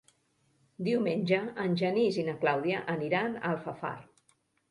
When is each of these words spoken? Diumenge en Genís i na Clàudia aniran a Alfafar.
Diumenge 0.87 1.39
en 1.65 1.75
Genís 1.83 2.17
i 2.21 2.25
na 2.31 2.35
Clàudia 2.45 2.81
aniran 2.97 3.35
a 3.37 3.43
Alfafar. 3.53 3.95